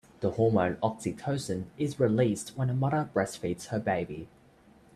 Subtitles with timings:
[0.21, 4.27] The hormone oxytocin is released when a mother breastfeeds her baby.